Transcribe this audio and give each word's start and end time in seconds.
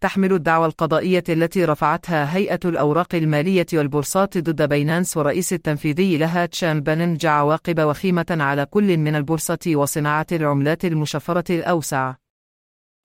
تحمل 0.00 0.32
الدعوى 0.32 0.66
القضائية 0.66 1.24
التي 1.28 1.64
رفعتها 1.64 2.36
هيئة 2.36 2.60
الأوراق 2.64 3.14
المالية 3.14 3.66
والبورصات 3.72 4.38
ضد 4.38 4.68
بينانس 4.68 5.16
والرئيس 5.16 5.52
التنفيذي 5.52 6.16
لها 6.16 6.46
تشان 6.46 6.80
باننج 6.80 7.26
عواقب 7.26 7.80
وخيمة 7.80 8.26
على 8.30 8.66
كل 8.66 8.96
من 8.96 9.14
البورصة 9.14 9.58
وصناعة 9.66 10.26
العملات 10.32 10.84
المشفرة 10.84 11.44
الأوسع. 11.50 12.14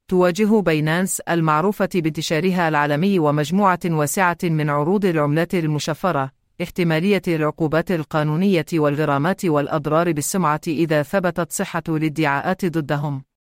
تواجه 0.08 0.62
بينانس 0.62 1.20
المعروفة 1.20 1.90
بانتشارها 1.96 2.68
العالمي 2.68 3.20
ومجموعة 3.20 3.80
واسعة 3.86 4.38
من 4.44 4.70
عروض 4.70 5.06
العملات 5.06 5.56
المشفرة 5.56 6.32
احتمالية 6.62 7.22
العقوبات 7.28 7.92
القانونية 7.92 8.66
والغرامات 8.74 9.46
والأضرار 9.46 10.12
بالسمعة 10.12 10.62
إذا 10.68 11.04
ثبتت 11.04 11.52
صحة 11.52 11.84
الادعاءات 11.90 12.66
ضدهم. 12.66 13.33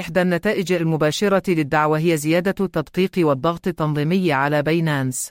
إحدى 0.00 0.22
النتائج 0.22 0.72
المباشرة 0.72 1.50
للدعوة 1.50 1.98
هي 1.98 2.16
زيادة 2.16 2.64
التدقيق 2.64 3.10
والضغط 3.18 3.66
التنظيمي 3.66 4.32
على 4.32 4.62
بينانس. 4.62 5.30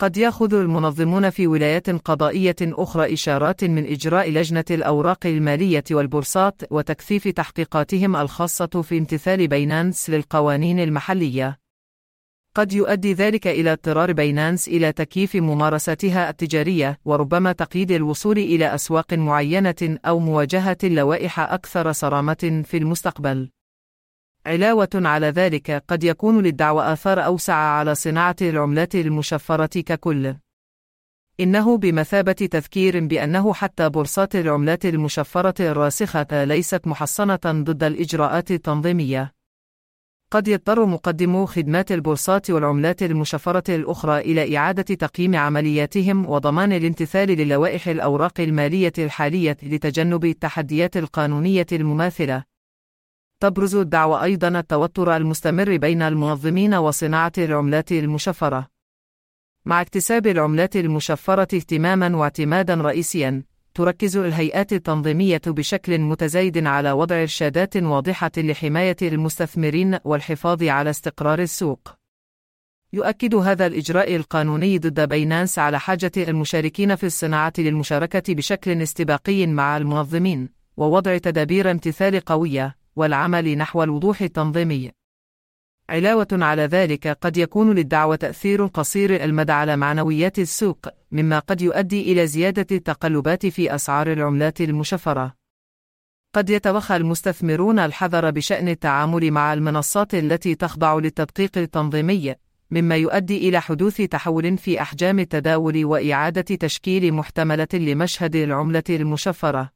قد 0.00 0.16
يأخذ 0.16 0.54
المنظمون 0.54 1.30
في 1.30 1.46
ولايات 1.46 1.90
قضائية 1.90 2.56
أخرى 2.62 3.12
إشارات 3.12 3.64
من 3.64 3.86
إجراء 3.86 4.30
لجنة 4.30 4.64
الأوراق 4.70 5.26
المالية 5.26 5.84
والبورصات 5.90 6.62
وتكثيف 6.70 7.28
تحقيقاتهم 7.28 8.16
الخاصة 8.16 8.82
في 8.82 8.98
امتثال 8.98 9.48
بينانس 9.48 10.10
للقوانين 10.10 10.80
المحلية. 10.80 11.58
قد 12.54 12.72
يؤدي 12.72 13.12
ذلك 13.12 13.46
إلى 13.46 13.72
اضطرار 13.72 14.12
بينانس 14.12 14.68
إلى 14.68 14.92
تكييف 14.92 15.36
ممارساتها 15.36 16.30
التجارية 16.30 16.98
وربما 17.04 17.52
تقييد 17.52 17.90
الوصول 17.90 18.38
إلى 18.38 18.74
أسواق 18.74 19.12
معينة 19.14 19.98
أو 20.04 20.18
مواجهة 20.18 20.78
اللوائح 20.84 21.40
أكثر 21.40 21.92
صرامة 21.92 22.62
في 22.64 22.76
المستقبل. 22.76 23.53
علاوة 24.46 24.88
على 24.94 25.26
ذلك 25.26 25.84
قد 25.88 26.04
يكون 26.04 26.42
للدعوة 26.42 26.92
آثار 26.92 27.24
أوسع 27.24 27.54
على 27.54 27.94
صناعة 27.94 28.36
العملات 28.42 28.94
المشفرة 28.94 29.80
ككل. 29.80 30.34
إنه 31.40 31.78
بمثابة 31.78 32.32
تذكير 32.32 33.06
بأنه 33.06 33.54
حتى 33.54 33.88
بورصات 33.88 34.36
العملات 34.36 34.86
المشفرة 34.86 35.54
الراسخة 35.60 36.44
ليست 36.44 36.86
محصنة 36.86 37.40
ضد 37.44 37.84
الإجراءات 37.84 38.50
التنظيمية. 38.50 39.32
قد 40.30 40.48
يضطر 40.48 40.86
مقدمو 40.86 41.46
خدمات 41.46 41.92
البورصات 41.92 42.50
والعملات 42.50 43.02
المشفرة 43.02 43.74
الأخرى 43.74 44.18
إلى 44.18 44.56
إعادة 44.56 44.94
تقييم 44.94 45.36
عملياتهم 45.36 46.30
وضمان 46.30 46.72
الامتثال 46.72 47.28
للوائح 47.28 47.88
الأوراق 47.88 48.40
المالية 48.40 48.92
الحالية 48.98 49.56
لتجنب 49.62 50.24
التحديات 50.24 50.96
القانونية 50.96 51.66
المماثلة. 51.72 52.53
تبرز 53.40 53.74
الدعوة 53.74 54.24
أيضا 54.24 54.48
التوتر 54.48 55.16
المستمر 55.16 55.76
بين 55.76 56.02
المنظمين 56.02 56.74
وصناعة 56.74 57.32
العملات 57.38 57.92
المشفرة. 57.92 58.68
مع 59.64 59.80
اكتساب 59.80 60.26
العملات 60.26 60.76
المشفرة 60.76 61.56
اهتماما 61.56 62.16
واعتمادا 62.16 62.74
رئيسيا، 62.74 63.42
تركز 63.74 64.16
الهيئات 64.16 64.72
التنظيمية 64.72 65.42
بشكل 65.46 65.98
متزايد 65.98 66.66
على 66.66 66.92
وضع 66.92 67.22
إرشادات 67.22 67.76
واضحة 67.76 68.30
لحماية 68.36 68.96
المستثمرين 69.02 69.98
والحفاظ 70.04 70.62
على 70.62 70.90
استقرار 70.90 71.38
السوق. 71.38 71.94
يؤكد 72.92 73.34
هذا 73.34 73.66
الإجراء 73.66 74.16
القانوني 74.16 74.78
ضد 74.78 75.08
بينانس 75.08 75.58
على 75.58 75.80
حاجة 75.80 76.12
المشاركين 76.16 76.96
في 76.96 77.06
الصناعة 77.06 77.52
للمشاركة 77.58 78.34
بشكل 78.34 78.82
استباقي 78.82 79.46
مع 79.46 79.76
المنظمين، 79.76 80.48
ووضع 80.76 81.18
تدابير 81.18 81.70
امتثال 81.70 82.20
قوية، 82.20 82.83
والعمل 82.96 83.58
نحو 83.58 83.82
الوضوح 83.82 84.22
التنظيمي. 84.22 84.90
علاوة 85.88 86.28
على 86.32 86.62
ذلك 86.62 87.08
قد 87.08 87.36
يكون 87.36 87.74
للدعوة 87.74 88.16
تأثير 88.16 88.66
قصير 88.66 89.24
المدى 89.24 89.52
على 89.52 89.76
معنويات 89.76 90.38
السوق، 90.38 90.88
مما 91.10 91.38
قد 91.38 91.62
يؤدي 91.62 92.12
إلى 92.12 92.26
زيادة 92.26 92.76
التقلبات 92.76 93.46
في 93.46 93.74
أسعار 93.74 94.12
العملات 94.12 94.60
المشفرة. 94.60 95.34
قد 96.34 96.50
يتوخى 96.50 96.96
المستثمرون 96.96 97.78
الحذر 97.78 98.30
بشأن 98.30 98.68
التعامل 98.68 99.30
مع 99.30 99.52
المنصات 99.52 100.14
التي 100.14 100.54
تخضع 100.54 100.94
للتدقيق 100.94 101.58
التنظيمي، 101.58 102.34
مما 102.70 102.96
يؤدي 102.96 103.48
إلى 103.48 103.60
حدوث 103.60 103.96
تحول 103.96 104.58
في 104.58 104.82
أحجام 104.82 105.18
التداول 105.18 105.84
وإعادة 105.84 106.56
تشكيل 106.56 107.14
محتملة 107.14 107.68
لمشهد 107.72 108.36
العملة 108.36 108.84
المشفرة. 108.90 109.70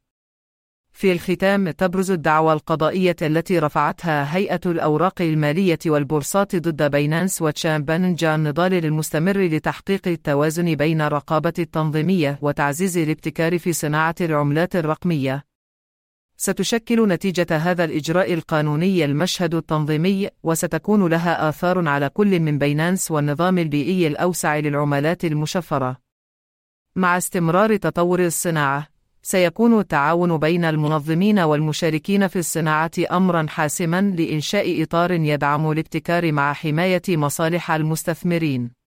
في 0.99 1.11
الختام 1.11 1.71
تبرز 1.71 2.11
الدعوى 2.11 2.53
القضائية 2.53 3.15
التي 3.21 3.59
رفعتها 3.59 4.35
هيئة 4.35 4.59
الأوراق 4.65 5.21
المالية 5.21 5.79
والبورصات 5.85 6.55
ضد 6.55 6.91
بينانس 6.91 7.41
وتشامبانجا 7.41 8.35
النضال 8.35 8.73
المستمر 8.73 9.37
لتحقيق 9.37 10.07
التوازن 10.07 10.75
بين 10.75 11.01
الرقابة 11.01 11.53
التنظيمية 11.59 12.39
وتعزيز 12.41 12.97
الابتكار 12.97 13.59
في 13.59 13.73
صناعة 13.73 14.15
العملات 14.21 14.75
الرقمية. 14.75 15.43
ستشكل 16.37 17.07
نتيجة 17.07 17.57
هذا 17.57 17.83
الإجراء 17.83 18.33
القانوني 18.33 19.05
المشهد 19.05 19.55
التنظيمي، 19.55 20.29
وستكون 20.43 21.07
لها 21.07 21.49
آثار 21.49 21.87
على 21.87 22.09
كل 22.09 22.39
من 22.39 22.57
بينانس 22.57 23.11
والنظام 23.11 23.57
البيئي 23.57 24.07
الأوسع 24.07 24.57
للعملات 24.57 25.25
المشفرة. 25.25 25.97
مع 26.95 27.17
استمرار 27.17 27.75
تطور 27.75 28.25
الصناعة، 28.25 28.88
سيكون 29.21 29.79
التعاون 29.79 30.37
بين 30.37 30.65
المنظمين 30.65 31.39
والمشاركين 31.39 32.27
في 32.27 32.39
الصناعة 32.39 32.91
أمرا 33.11 33.45
حاسما 33.49 34.01
لإنشاء 34.01 34.83
إطار 34.83 35.11
يدعم 35.11 35.71
الابتكار 35.71 36.31
مع 36.31 36.53
حماية 36.53 37.01
مصالح 37.09 37.71
المستثمرين. 37.71 38.78